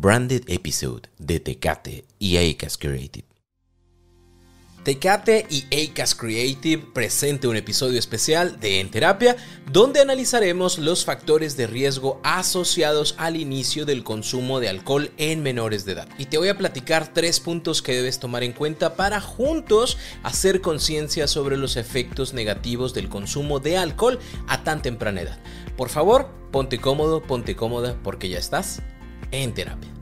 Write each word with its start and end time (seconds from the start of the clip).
Branded 0.00 0.44
Episode 0.46 1.10
de 1.18 1.40
Tecate 1.40 2.06
y 2.18 2.38
Acas 2.38 2.78
Creative. 2.78 3.26
Tecate 4.82 5.46
y 5.50 5.66
Acas 5.76 6.14
Creative 6.14 6.86
presente 6.94 7.46
un 7.46 7.56
episodio 7.56 7.98
especial 7.98 8.58
de 8.60 8.80
En 8.80 8.90
Terapia 8.90 9.36
donde 9.70 10.00
analizaremos 10.00 10.78
los 10.78 11.04
factores 11.04 11.58
de 11.58 11.66
riesgo 11.66 12.18
asociados 12.24 13.14
al 13.18 13.36
inicio 13.36 13.84
del 13.84 14.02
consumo 14.02 14.58
de 14.58 14.70
alcohol 14.70 15.10
en 15.18 15.42
menores 15.42 15.84
de 15.84 15.92
edad. 15.92 16.08
Y 16.16 16.24
te 16.24 16.38
voy 16.38 16.48
a 16.48 16.56
platicar 16.56 17.12
tres 17.12 17.38
puntos 17.38 17.82
que 17.82 17.92
debes 17.92 18.18
tomar 18.18 18.42
en 18.42 18.54
cuenta 18.54 18.96
para 18.96 19.20
juntos 19.20 19.98
hacer 20.22 20.62
conciencia 20.62 21.26
sobre 21.26 21.58
los 21.58 21.76
efectos 21.76 22.32
negativos 22.32 22.94
del 22.94 23.10
consumo 23.10 23.60
de 23.60 23.76
alcohol 23.76 24.18
a 24.48 24.64
tan 24.64 24.80
temprana 24.80 25.20
edad. 25.20 25.38
Por 25.76 25.90
favor, 25.90 26.30
ponte 26.50 26.78
cómodo, 26.78 27.20
ponte 27.22 27.54
cómoda 27.54 28.00
porque 28.02 28.30
ya 28.30 28.38
estás 28.38 28.80
en 29.30 29.52
terapia. 29.54 29.99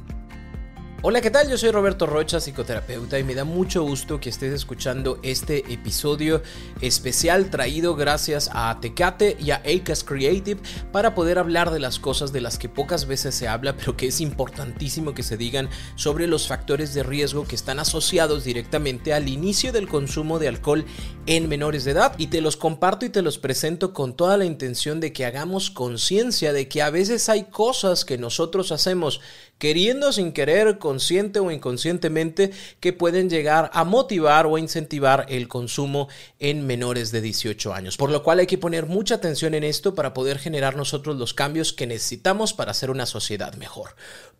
Hola, 1.01 1.21
¿qué 1.21 1.31
tal? 1.31 1.49
Yo 1.49 1.57
soy 1.57 1.71
Roberto 1.71 2.07
Rocha, 2.07 2.41
psicoterapeuta, 2.41 3.21
y 3.21 3.23
me 3.23 3.37
da 3.37 3.45
mucho 3.45 3.85
gusto 3.85 4.19
que 4.19 4.31
estés 4.31 4.53
escuchando 4.53 5.21
este 5.23 5.59
episodio 5.73 6.43
especial 6.81 7.51
traído 7.51 7.95
gracias 7.95 8.51
a 8.53 8.77
Tecate 8.81 9.37
y 9.39 9.53
a 9.53 9.63
Acas 9.65 10.03
Creative 10.03 10.61
para 10.91 11.15
poder 11.15 11.39
hablar 11.39 11.71
de 11.71 11.79
las 11.79 12.01
cosas 12.01 12.33
de 12.33 12.41
las 12.41 12.59
que 12.59 12.69
pocas 12.69 13.07
veces 13.07 13.37
se 13.37 13.47
habla, 13.47 13.77
pero 13.77 13.97
que 13.97 14.09
es 14.09 14.21
importantísimo 14.21 15.15
que 15.15 15.23
se 15.23 15.37
digan 15.37 15.69
sobre 15.95 16.27
los 16.27 16.49
factores 16.49 16.95
de 16.95 17.05
riesgo 17.05 17.47
que 17.47 17.55
están 17.55 17.79
asociados 17.79 18.43
directamente 18.43 19.15
al 19.15 19.29
inicio 19.29 19.71
del 19.71 19.87
consumo 19.87 20.41
de 20.41 20.49
alcohol 20.49 20.85
en 21.27 21.49
menores 21.49 21.85
de 21.85 21.93
edad. 21.93 22.17
Y 22.19 22.27
te 22.27 22.41
los 22.41 22.57
comparto 22.57 23.07
y 23.07 23.11
te 23.11 23.23
los 23.23 23.39
presento 23.39 23.93
con 23.93 24.17
toda 24.17 24.37
la 24.37 24.47
intención 24.47 24.99
de 24.99 25.13
que 25.13 25.27
hagamos 25.27 25.71
conciencia 25.71 26.53
de 26.53 26.67
que 26.67 26.83
a 26.83 26.91
veces 26.91 27.29
hay 27.29 27.45
cosas 27.45 28.05
que 28.05 28.19
nosotros 28.19 28.73
hacemos 28.73 29.21
queriendo 29.59 30.13
sin 30.13 30.33
querer, 30.33 30.79
consciente 30.79 31.41
o 31.41 31.51
inconscientemente, 31.51 32.53
que 32.81 32.93
pueden 32.93 33.29
llegar 33.29 33.71
a 33.75 33.85
motivar 33.85 34.47
o 34.47 34.59
incentivar 34.59 35.27
el 35.29 35.49
consumo 35.49 36.09
en 36.39 36.67
menores 36.67 37.11
de 37.11 37.21
18 37.21 37.75
años. 37.75 37.97
Por 37.97 38.11
lo 38.11 38.23
cual 38.23 38.39
hay 38.39 38.47
que 38.47 38.59
poner 38.59 38.87
mucha 38.87 39.17
atención 39.17 39.55
en 39.55 39.65
esto 39.65 39.95
para 39.95 40.15
poder 40.15 40.39
generar 40.39 40.77
nosotros 40.77 41.17
los 41.17 41.35
cambios 41.35 41.73
que 41.73 41.87
necesitamos 41.87 42.53
para 42.53 42.71
hacer 42.71 42.91
una 42.91 43.07
sociedad 43.07 43.55
mejor. 43.55 43.95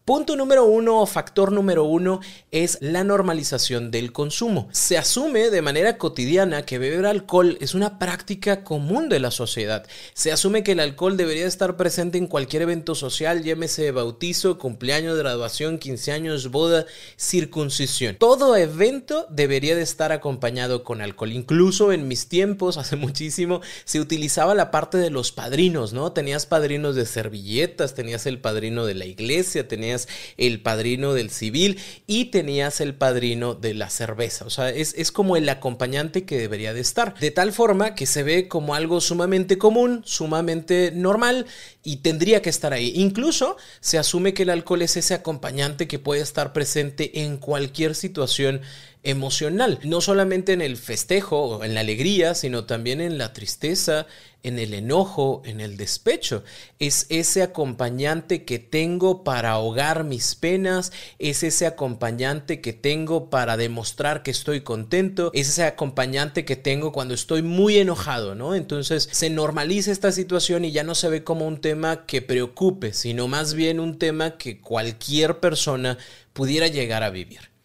Punto 0.09 0.37
número 0.37 0.65
uno 0.65 1.03
o 1.03 1.07
factor 1.07 1.53
número 1.53 1.85
uno 1.85 2.21
es 2.51 2.79
la 2.81 3.05
normalización 3.05 3.91
del 3.91 4.11
consumo. 4.11 4.71
Se 4.73 4.97
asume 4.97 5.51
de 5.51 5.61
manera 5.61 5.99
cotidiana 5.99 6.63
que 6.63 6.79
beber 6.79 7.05
alcohol 7.05 7.59
es 7.61 7.75
una 7.75 7.99
práctica 7.99 8.65
común 8.65 9.11
de 9.11 9.21
la 9.21 9.31
sociedad. 9.31 9.87
Se 10.15 10.33
asume 10.33 10.63
que 10.63 10.73
el 10.73 10.81
alcohol 10.81 11.19
debería 11.19 11.47
estar 11.47 11.77
presente 11.77 12.17
en 12.17 12.27
cualquier 12.27 12.63
evento 12.63 12.95
social, 12.95 13.45
llámese 13.45 13.91
bautizo, 13.91 14.59
cumpleaños 14.59 15.19
graduación, 15.19 15.77
15 15.77 16.13
años, 16.13 16.51
boda, 16.51 16.87
circuncisión. 17.19 18.17
Todo 18.19 18.57
evento 18.57 19.27
debería 19.29 19.77
de 19.77 19.83
estar 19.83 20.11
acompañado 20.13 20.85
con 20.85 21.03
alcohol. 21.03 21.33
Incluso 21.33 21.93
en 21.93 22.09
mis 22.09 22.31
tiempos, 22.31 22.77
hace 22.79 22.97
muchísimo, 22.97 23.61
se 23.85 24.01
utilizaba 24.01 24.55
la 24.55 24.71
parte 24.71 24.97
de 24.97 25.11
los 25.11 25.33
padrinos, 25.33 25.93
¿no? 25.93 26.13
Tenías 26.13 26.47
padrinos 26.47 26.97
de 26.97 27.05
servilletas, 27.05 27.93
tenías 27.93 28.25
el 28.25 28.41
padrino 28.41 28.87
de 28.87 28.95
la 28.95 29.05
iglesia, 29.05 29.69
tenías 29.69 29.98
el 30.37 30.61
padrino 30.61 31.15
del 31.15 31.31
civil 31.31 31.81
y 32.07 32.27
tenías 32.27 32.81
el 32.81 32.95
padrino 32.95 33.55
de 33.55 33.75
la 33.75 33.91
cerveza. 33.91 34.45
O 34.45 34.51
sea, 34.51 34.71
es, 34.71 34.95
es 34.97 35.11
como 35.11 35.37
el 35.37 35.49
acompañante 35.49 36.25
que 36.25 36.39
debería 36.39 36.75
de 36.75 36.81
estar. 36.81 37.19
De 37.19 37.31
tal 37.31 37.53
forma 37.53 37.95
que 37.95 38.07
se 38.07 38.23
ve 38.23 38.49
como 38.49 38.75
algo 38.75 39.01
sumamente 39.01 39.59
común, 39.59 40.03
sumamente 40.05 40.93
normal 40.95 41.47
y 41.83 41.97
tendría 41.97 42.43
que 42.43 42.51
estar 42.51 42.73
ahí. 42.73 42.93
Incluso 42.97 43.57
se 43.81 43.99
asume 43.99 44.35
que 44.35 44.43
el 44.43 44.51
alcohol 44.51 44.83
es 44.83 44.97
ese 44.97 45.15
acompañante 45.15 45.89
que 45.89 45.99
puede 45.99 46.21
estar 46.21 46.53
presente 46.53 47.23
en 47.23 47.39
cualquier 47.39 47.95
situación 47.95 48.61
emocional, 49.09 49.79
no 49.85 50.03
solamente 50.03 50.53
en 50.53 50.61
el 50.61 50.77
festejo 50.77 51.65
en 51.65 51.75
la 51.75 51.81
alegría, 51.81 52.35
sino 52.35 52.67
también 52.67 53.01
en 53.01 53.17
la 53.17 53.33
tristeza, 53.33 54.07
en 54.43 54.59
el 54.59 54.75
enojo, 54.75 55.43
en 55.47 55.61
el 55.61 55.79
despecho. 55.79 56.45
Es 56.79 57.07
ese 57.09 57.43
acompañante 57.43 58.45
que 58.45 58.59
tengo 58.59 59.25
para 59.25 59.53
ahogar 59.53 60.05
mis 60.05 60.35
penas, 60.35 60.93
es 61.19 61.43
ese 61.43 61.67
acompañante 61.67 62.61
que 62.61 62.75
tengo 62.75 63.31
para 63.31 63.57
demostrar 63.57 64.23
que 64.23 64.31
estoy 64.31 64.61
contento, 64.61 65.31
es 65.33 65.49
ese 65.49 65.65
acompañante 65.65 66.45
que 66.45 66.57
tengo 66.57 66.93
cuando 66.93 67.15
estoy 67.15 67.41
muy 67.41 67.79
enojado, 67.79 68.35
¿no? 68.35 68.55
Entonces 68.55 69.09
se 69.11 69.31
normaliza 69.31 69.91
esta 69.91 70.13
situación 70.13 70.67
y 70.67 70.73
ya 70.73 70.85
no 70.85 70.95
se 70.95 71.09
ve 71.09 71.25
como 71.25 71.47
un 71.47 71.63
tema 71.63 72.05
que 72.05 72.21
preocupe, 72.21 72.93
sino 72.93 73.27
más 73.27 73.55
bien 73.55 73.81
un 73.81 73.99
tema 73.99 74.37
que 74.37 74.61
cualquier 74.61 75.41
persona 75.41 75.97
pudiera 76.35 76.69
llegar 76.69 77.03
a 77.03 77.11
vivir. 77.11 77.58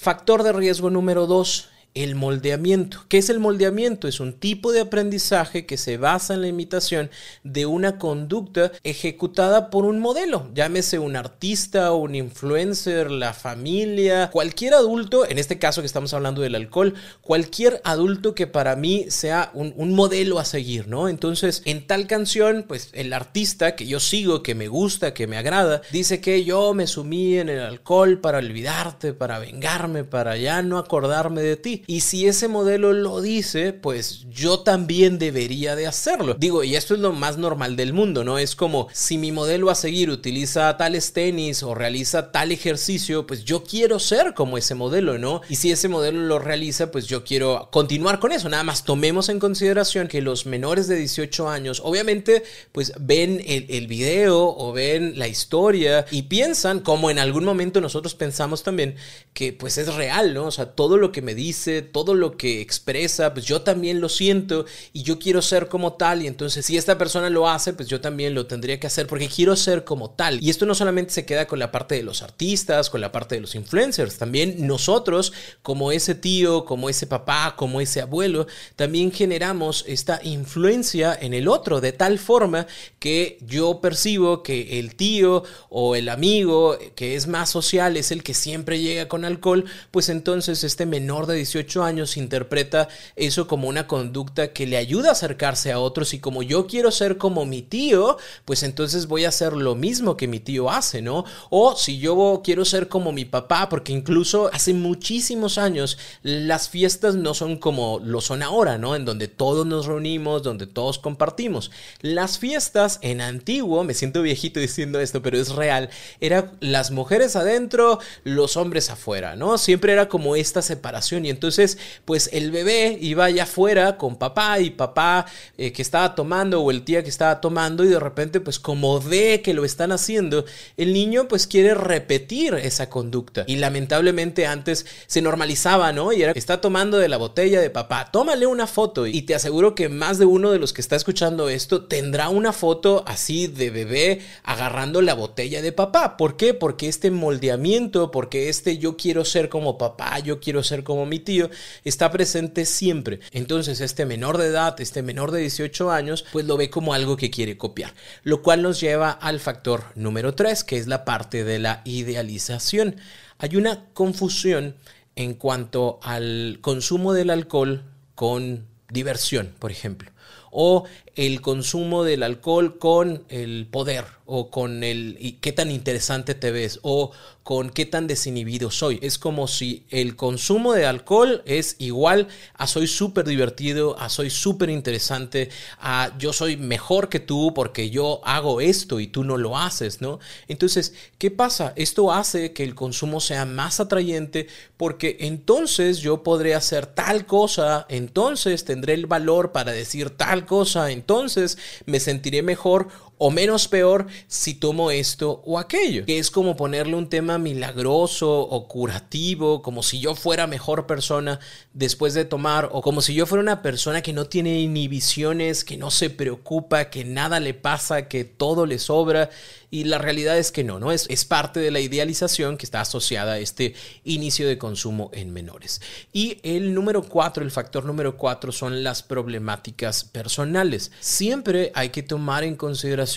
Factor 0.00 0.42
de 0.42 0.52
riesgo 0.54 0.88
número 0.88 1.26
2, 1.26 1.68
el 1.94 2.14
moldeamiento. 2.14 3.04
¿Qué 3.08 3.18
es 3.18 3.30
el 3.30 3.40
moldeamiento? 3.40 4.06
Es 4.06 4.20
un 4.20 4.32
tipo 4.32 4.72
de 4.72 4.80
aprendizaje 4.80 5.66
que 5.66 5.76
se 5.76 5.96
basa 5.96 6.34
en 6.34 6.42
la 6.42 6.48
imitación 6.48 7.10
de 7.42 7.66
una 7.66 7.98
conducta 7.98 8.72
ejecutada 8.84 9.70
por 9.70 9.84
un 9.84 9.98
modelo, 9.98 10.50
llámese 10.54 10.98
un 10.98 11.16
artista, 11.16 11.92
un 11.92 12.14
influencer, 12.14 13.10
la 13.10 13.32
familia, 13.32 14.30
cualquier 14.30 14.74
adulto, 14.74 15.28
en 15.28 15.38
este 15.38 15.58
caso 15.58 15.82
que 15.82 15.86
estamos 15.86 16.14
hablando 16.14 16.42
del 16.42 16.54
alcohol, 16.54 16.94
cualquier 17.20 17.80
adulto 17.84 18.34
que 18.34 18.46
para 18.46 18.76
mí 18.76 19.06
sea 19.08 19.50
un, 19.54 19.74
un 19.76 19.94
modelo 19.94 20.38
a 20.38 20.44
seguir, 20.44 20.88
¿no? 20.88 21.08
Entonces, 21.08 21.62
en 21.64 21.86
tal 21.86 22.06
canción, 22.06 22.64
pues 22.66 22.90
el 22.92 23.12
artista 23.12 23.74
que 23.76 23.86
yo 23.86 24.00
sigo, 24.00 24.42
que 24.42 24.54
me 24.54 24.68
gusta, 24.68 25.14
que 25.14 25.26
me 25.26 25.36
agrada, 25.36 25.82
dice 25.90 26.20
que 26.20 26.44
yo 26.44 26.74
me 26.74 26.86
sumí 26.86 27.38
en 27.38 27.48
el 27.48 27.60
alcohol 27.60 28.20
para 28.20 28.38
olvidarte, 28.38 29.12
para 29.12 29.38
vengarme, 29.38 30.04
para 30.04 30.36
ya 30.36 30.62
no 30.62 30.78
acordarme 30.78 31.42
de 31.42 31.56
ti. 31.56 31.79
Y 31.86 32.00
si 32.00 32.26
ese 32.26 32.48
modelo 32.48 32.92
lo 32.92 33.20
dice, 33.20 33.72
pues 33.72 34.26
yo 34.30 34.60
también 34.60 35.18
debería 35.18 35.76
de 35.76 35.86
hacerlo. 35.86 36.34
Digo, 36.38 36.64
y 36.64 36.76
esto 36.76 36.94
es 36.94 37.00
lo 37.00 37.12
más 37.12 37.38
normal 37.38 37.76
del 37.76 37.92
mundo, 37.92 38.24
¿no? 38.24 38.38
Es 38.38 38.54
como 38.54 38.88
si 38.92 39.18
mi 39.18 39.32
modelo 39.32 39.70
a 39.70 39.74
seguir 39.74 40.10
utiliza 40.10 40.76
tales 40.76 41.12
tenis 41.12 41.62
o 41.62 41.74
realiza 41.74 42.32
tal 42.32 42.52
ejercicio, 42.52 43.26
pues 43.26 43.44
yo 43.44 43.64
quiero 43.64 43.98
ser 43.98 44.34
como 44.34 44.58
ese 44.58 44.74
modelo, 44.74 45.18
¿no? 45.18 45.40
Y 45.48 45.56
si 45.56 45.70
ese 45.70 45.88
modelo 45.88 46.20
lo 46.20 46.38
realiza, 46.38 46.90
pues 46.90 47.06
yo 47.06 47.24
quiero 47.24 47.68
continuar 47.70 48.18
con 48.18 48.32
eso. 48.32 48.48
Nada 48.48 48.64
más 48.64 48.84
tomemos 48.84 49.28
en 49.28 49.38
consideración 49.38 50.08
que 50.08 50.20
los 50.20 50.46
menores 50.46 50.88
de 50.88 50.96
18 50.96 51.48
años, 51.48 51.80
obviamente, 51.84 52.42
pues 52.72 52.92
ven 52.98 53.42
el, 53.46 53.66
el 53.68 53.86
video 53.86 54.54
o 54.56 54.72
ven 54.72 55.18
la 55.18 55.28
historia 55.28 56.06
y 56.10 56.22
piensan, 56.22 56.80
como 56.80 57.10
en 57.10 57.18
algún 57.18 57.44
momento 57.44 57.80
nosotros 57.80 58.14
pensamos 58.14 58.62
también, 58.62 58.96
que 59.32 59.52
pues 59.52 59.78
es 59.78 59.94
real, 59.94 60.34
¿no? 60.34 60.46
O 60.46 60.50
sea, 60.50 60.66
todo 60.66 60.96
lo 60.96 61.12
que 61.12 61.22
me 61.22 61.34
dice, 61.34 61.69
todo 61.82 62.14
lo 62.14 62.36
que 62.36 62.60
expresa, 62.60 63.32
pues 63.32 63.46
yo 63.46 63.62
también 63.62 64.00
lo 64.00 64.08
siento 64.08 64.66
y 64.92 65.02
yo 65.02 65.18
quiero 65.18 65.42
ser 65.42 65.68
como 65.68 65.94
tal 65.94 66.22
y 66.22 66.26
entonces 66.26 66.66
si 66.66 66.76
esta 66.76 66.98
persona 66.98 67.30
lo 67.30 67.48
hace, 67.48 67.72
pues 67.72 67.88
yo 67.88 68.00
también 68.00 68.34
lo 68.34 68.46
tendría 68.46 68.78
que 68.78 68.86
hacer 68.86 69.06
porque 69.06 69.28
quiero 69.28 69.56
ser 69.56 69.84
como 69.84 70.10
tal. 70.10 70.42
Y 70.42 70.50
esto 70.50 70.66
no 70.66 70.74
solamente 70.74 71.12
se 71.12 71.24
queda 71.24 71.46
con 71.46 71.58
la 71.58 71.72
parte 71.72 71.94
de 71.94 72.02
los 72.02 72.22
artistas, 72.22 72.90
con 72.90 73.00
la 73.00 73.12
parte 73.12 73.36
de 73.36 73.40
los 73.40 73.54
influencers, 73.54 74.18
también 74.18 74.66
nosotros 74.66 75.32
como 75.62 75.92
ese 75.92 76.14
tío, 76.14 76.64
como 76.64 76.88
ese 76.88 77.06
papá, 77.06 77.54
como 77.56 77.80
ese 77.80 78.00
abuelo, 78.00 78.46
también 78.76 79.12
generamos 79.12 79.84
esta 79.86 80.20
influencia 80.22 81.16
en 81.20 81.34
el 81.34 81.48
otro 81.48 81.80
de 81.80 81.92
tal 81.92 82.18
forma 82.18 82.66
que 82.98 83.38
yo 83.40 83.80
percibo 83.80 84.42
que 84.42 84.78
el 84.78 84.94
tío 84.94 85.44
o 85.68 85.96
el 85.96 86.08
amigo 86.08 86.78
que 86.94 87.14
es 87.14 87.26
más 87.26 87.50
social 87.50 87.96
es 87.96 88.10
el 88.10 88.22
que 88.22 88.34
siempre 88.34 88.80
llega 88.80 89.08
con 89.08 89.24
alcohol, 89.24 89.64
pues 89.90 90.08
entonces 90.08 90.64
este 90.64 90.86
menor 90.86 91.26
de 91.26 91.36
18 91.36 91.59
años 91.84 92.16
interpreta 92.16 92.88
eso 93.16 93.46
como 93.46 93.68
una 93.68 93.86
conducta 93.86 94.52
que 94.52 94.66
le 94.66 94.76
ayuda 94.76 95.10
a 95.10 95.12
acercarse 95.12 95.72
a 95.72 95.78
otros 95.78 96.14
y 96.14 96.18
como 96.18 96.42
yo 96.42 96.66
quiero 96.66 96.90
ser 96.90 97.18
como 97.18 97.44
mi 97.44 97.62
tío, 97.62 98.16
pues 98.44 98.62
entonces 98.62 99.06
voy 99.06 99.24
a 99.24 99.28
hacer 99.28 99.52
lo 99.52 99.74
mismo 99.74 100.16
que 100.16 100.28
mi 100.28 100.40
tío 100.40 100.70
hace, 100.70 101.02
¿no? 101.02 101.24
O 101.50 101.76
si 101.76 101.98
yo 101.98 102.40
quiero 102.44 102.64
ser 102.64 102.88
como 102.88 103.12
mi 103.12 103.24
papá, 103.24 103.68
porque 103.68 103.92
incluso 103.92 104.50
hace 104.52 104.74
muchísimos 104.74 105.58
años 105.58 105.98
las 106.22 106.68
fiestas 106.68 107.14
no 107.14 107.34
son 107.34 107.56
como 107.56 108.00
lo 108.02 108.20
son 108.20 108.42
ahora, 108.42 108.78
¿no? 108.78 108.96
En 108.96 109.04
donde 109.04 109.28
todos 109.28 109.66
nos 109.66 109.86
reunimos, 109.86 110.42
donde 110.42 110.66
todos 110.66 110.98
compartimos. 110.98 111.70
Las 112.00 112.38
fiestas 112.38 112.98
en 113.02 113.20
antiguo, 113.20 113.84
me 113.84 113.94
siento 113.94 114.22
viejito 114.22 114.60
diciendo 114.60 115.00
esto, 115.00 115.22
pero 115.22 115.38
es 115.38 115.50
real, 115.50 115.90
eran 116.20 116.52
las 116.60 116.90
mujeres 116.90 117.36
adentro, 117.36 117.98
los 118.24 118.56
hombres 118.56 118.90
afuera, 118.90 119.36
¿no? 119.36 119.58
Siempre 119.58 119.92
era 119.92 120.08
como 120.08 120.36
esta 120.36 120.62
separación 120.62 121.26
y 121.26 121.30
entonces 121.30 121.49
entonces, 121.50 121.78
pues 122.04 122.30
el 122.32 122.52
bebé 122.52 122.96
iba 123.00 123.24
allá 123.24 123.42
afuera 123.42 123.96
con 123.96 124.14
papá 124.14 124.60
y 124.60 124.70
papá 124.70 125.26
eh, 125.58 125.72
que 125.72 125.82
estaba 125.82 126.14
tomando 126.14 126.60
o 126.62 126.70
el 126.70 126.82
tía 126.82 127.02
que 127.02 127.08
estaba 127.08 127.40
tomando 127.40 127.84
y 127.84 127.88
de 127.88 127.98
repente, 127.98 128.38
pues 128.38 128.60
como 128.60 129.00
ve 129.00 129.42
que 129.42 129.52
lo 129.52 129.64
están 129.64 129.90
haciendo, 129.90 130.44
el 130.76 130.92
niño 130.92 131.26
pues 131.26 131.48
quiere 131.48 131.74
repetir 131.74 132.54
esa 132.54 132.88
conducta. 132.88 133.42
Y 133.48 133.56
lamentablemente 133.56 134.46
antes 134.46 134.86
se 135.08 135.22
normalizaba, 135.22 135.92
¿no? 135.92 136.12
Y 136.12 136.22
era, 136.22 136.32
está 136.36 136.60
tomando 136.60 136.98
de 136.98 137.08
la 137.08 137.16
botella 137.16 137.60
de 137.60 137.70
papá, 137.70 138.10
tómale 138.12 138.46
una 138.46 138.68
foto. 138.68 139.08
Y 139.08 139.22
te 139.22 139.34
aseguro 139.34 139.74
que 139.74 139.88
más 139.88 140.20
de 140.20 140.26
uno 140.26 140.52
de 140.52 140.60
los 140.60 140.72
que 140.72 140.82
está 140.82 140.94
escuchando 140.94 141.48
esto 141.48 141.86
tendrá 141.86 142.28
una 142.28 142.52
foto 142.52 143.02
así 143.08 143.48
de 143.48 143.70
bebé 143.70 144.20
agarrando 144.44 145.02
la 145.02 145.14
botella 145.14 145.62
de 145.62 145.72
papá. 145.72 146.16
¿Por 146.16 146.36
qué? 146.36 146.54
Porque 146.54 146.88
este 146.88 147.10
moldeamiento, 147.10 148.12
porque 148.12 148.48
este 148.48 148.78
yo 148.78 148.96
quiero 148.96 149.24
ser 149.24 149.48
como 149.48 149.78
papá, 149.78 150.20
yo 150.20 150.38
quiero 150.38 150.62
ser 150.62 150.84
como 150.84 151.06
mi 151.06 151.18
tío, 151.18 151.39
está 151.84 152.10
presente 152.10 152.64
siempre. 152.64 153.20
Entonces 153.32 153.80
este 153.80 154.06
menor 154.06 154.38
de 154.38 154.46
edad, 154.46 154.80
este 154.80 155.02
menor 155.02 155.30
de 155.30 155.40
18 155.40 155.90
años, 155.90 156.24
pues 156.32 156.44
lo 156.44 156.56
ve 156.56 156.70
como 156.70 156.92
algo 156.92 157.16
que 157.16 157.30
quiere 157.30 157.56
copiar. 157.56 157.94
Lo 158.22 158.42
cual 158.42 158.62
nos 158.62 158.80
lleva 158.80 159.10
al 159.10 159.40
factor 159.40 159.84
número 159.94 160.34
3, 160.34 160.64
que 160.64 160.76
es 160.76 160.86
la 160.86 161.04
parte 161.04 161.44
de 161.44 161.58
la 161.58 161.82
idealización. 161.84 162.96
Hay 163.38 163.56
una 163.56 163.86
confusión 163.94 164.74
en 165.16 165.34
cuanto 165.34 166.00
al 166.02 166.58
consumo 166.60 167.12
del 167.12 167.30
alcohol 167.30 167.84
con 168.14 168.66
diversión, 168.90 169.54
por 169.58 169.70
ejemplo, 169.70 170.10
o 170.50 170.84
el 171.14 171.40
consumo 171.40 172.04
del 172.04 172.22
alcohol 172.22 172.78
con 172.78 173.24
el 173.28 173.66
poder 173.70 174.04
o 174.32 174.48
con 174.48 174.84
el 174.84 175.16
y 175.18 175.32
qué 175.32 175.50
tan 175.50 175.72
interesante 175.72 176.36
te 176.36 176.52
ves 176.52 176.78
o 176.82 177.10
con 177.42 177.70
qué 177.70 177.84
tan 177.84 178.06
desinhibido 178.06 178.70
soy. 178.70 179.00
Es 179.02 179.18
como 179.18 179.48
si 179.48 179.84
el 179.90 180.14
consumo 180.14 180.72
de 180.72 180.86
alcohol 180.86 181.42
es 181.46 181.74
igual 181.78 182.28
a 182.54 182.68
soy 182.68 182.86
súper 182.86 183.26
divertido, 183.26 183.98
a 183.98 184.08
soy 184.08 184.30
súper 184.30 184.70
interesante, 184.70 185.50
a 185.80 186.16
yo 186.16 186.32
soy 186.32 186.56
mejor 186.56 187.08
que 187.08 187.18
tú 187.18 187.52
porque 187.52 187.90
yo 187.90 188.20
hago 188.24 188.60
esto 188.60 189.00
y 189.00 189.08
tú 189.08 189.24
no 189.24 189.36
lo 189.36 189.58
haces, 189.58 190.00
¿no? 190.00 190.20
Entonces, 190.46 190.94
¿qué 191.18 191.32
pasa? 191.32 191.72
Esto 191.74 192.12
hace 192.12 192.52
que 192.52 192.62
el 192.62 192.76
consumo 192.76 193.20
sea 193.20 193.46
más 193.46 193.80
atrayente 193.80 194.46
porque 194.76 195.16
entonces 195.18 195.98
yo 195.98 196.22
podré 196.22 196.54
hacer 196.54 196.86
tal 196.86 197.26
cosa, 197.26 197.84
entonces 197.88 198.64
tendré 198.64 198.94
el 198.94 199.06
valor 199.06 199.50
para 199.50 199.72
decir 199.72 200.10
tal 200.10 200.46
cosa, 200.46 200.92
entonces 200.92 201.58
me 201.86 201.98
sentiré 201.98 202.42
mejor 202.42 202.88
o 203.22 203.30
menos 203.30 203.68
peor 203.68 204.06
si 204.28 204.54
tomo 204.54 204.90
esto 204.90 205.42
o 205.44 205.58
aquello, 205.58 206.06
que 206.06 206.18
es 206.18 206.30
como 206.30 206.56
ponerle 206.56 206.94
un 206.94 207.10
tema 207.10 207.36
milagroso 207.36 208.40
o 208.40 208.66
curativo, 208.66 209.60
como 209.60 209.82
si 209.82 210.00
yo 210.00 210.14
fuera 210.14 210.46
mejor 210.46 210.86
persona 210.86 211.38
después 211.74 212.14
de 212.14 212.24
tomar, 212.24 212.70
o 212.72 212.80
como 212.80 213.02
si 213.02 213.12
yo 213.12 213.26
fuera 213.26 213.42
una 213.42 213.60
persona 213.60 214.00
que 214.00 214.14
no 214.14 214.24
tiene 214.24 214.60
inhibiciones, 214.60 215.64
que 215.64 215.76
no 215.76 215.90
se 215.90 216.08
preocupa, 216.08 216.88
que 216.88 217.04
nada 217.04 217.40
le 217.40 217.52
pasa, 217.52 218.08
que 218.08 218.24
todo 218.24 218.64
le 218.64 218.78
sobra, 218.78 219.28
y 219.70 219.84
la 219.84 219.98
realidad 219.98 220.38
es 220.38 220.50
que 220.50 220.64
no, 220.64 220.80
¿no? 220.80 220.90
Es, 220.90 221.06
es 221.10 221.26
parte 221.26 221.60
de 221.60 221.70
la 221.70 221.78
idealización 221.78 222.56
que 222.56 222.64
está 222.64 222.80
asociada 222.80 223.34
a 223.34 223.38
este 223.38 223.74
inicio 224.02 224.48
de 224.48 224.58
consumo 224.58 225.10
en 225.12 225.32
menores. 225.32 225.80
Y 226.12 226.38
el 226.42 226.74
número 226.74 227.02
cuatro, 227.02 227.44
el 227.44 227.50
factor 227.50 227.84
número 227.84 228.16
cuatro 228.16 228.50
son 228.50 228.82
las 228.82 229.02
problemáticas 229.02 230.04
personales. 230.04 230.90
Siempre 231.00 231.70
hay 231.74 231.90
que 231.90 232.02
tomar 232.02 232.42
en 232.42 232.56
consideración 232.56 233.09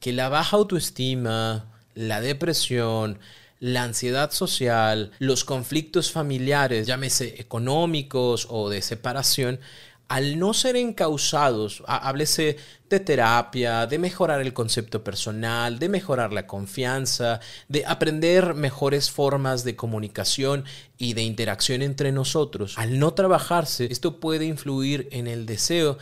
que 0.00 0.12
la 0.12 0.28
baja 0.28 0.56
autoestima, 0.56 1.66
la 1.94 2.20
depresión, 2.20 3.18
la 3.60 3.84
ansiedad 3.84 4.32
social, 4.32 5.12
los 5.20 5.44
conflictos 5.44 6.10
familiares, 6.10 6.86
llámese 6.86 7.40
económicos 7.40 8.48
o 8.50 8.68
de 8.68 8.82
separación, 8.82 9.60
al 10.08 10.38
no 10.38 10.52
ser 10.52 10.76
encausados, 10.76 11.82
háblese 11.86 12.56
de 12.90 13.00
terapia, 13.00 13.86
de 13.86 13.98
mejorar 13.98 14.42
el 14.42 14.52
concepto 14.52 15.02
personal, 15.02 15.78
de 15.78 15.88
mejorar 15.88 16.32
la 16.32 16.46
confianza, 16.46 17.40
de 17.68 17.86
aprender 17.86 18.52
mejores 18.54 19.10
formas 19.10 19.64
de 19.64 19.74
comunicación 19.74 20.64
y 20.98 21.14
de 21.14 21.22
interacción 21.22 21.80
entre 21.80 22.12
nosotros, 22.12 22.76
al 22.76 22.98
no 22.98 23.14
trabajarse, 23.14 23.86
esto 23.90 24.20
puede 24.20 24.44
influir 24.44 25.08
en 25.12 25.28
el 25.28 25.46
deseo 25.46 25.96